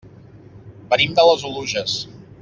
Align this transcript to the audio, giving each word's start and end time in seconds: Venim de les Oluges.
Venim 0.93 1.13
de 1.19 1.25
les 1.31 1.45
Oluges. 1.51 1.99